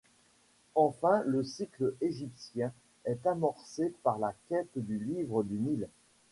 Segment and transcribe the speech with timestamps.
[0.73, 2.73] Enfin le cycle Égyptien
[3.05, 5.87] est amorcé par la quête du livre du Nil.